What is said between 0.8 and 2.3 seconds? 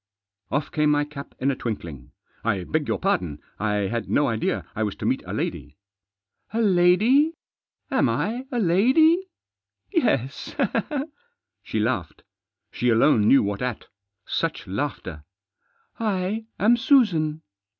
my cap in a twinkling."